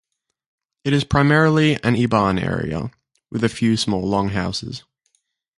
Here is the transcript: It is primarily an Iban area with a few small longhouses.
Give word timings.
It 0.83 0.93
is 0.93 1.03
primarily 1.03 1.73
an 1.83 1.93
Iban 1.93 2.41
area 2.41 2.89
with 3.29 3.43
a 3.43 3.49
few 3.49 3.77
small 3.77 4.03
longhouses. 4.03 4.81